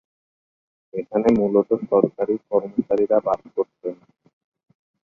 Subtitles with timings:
[0.93, 3.95] এখানে মূলত সরকারী কর্মচারীরা বাস করতেন।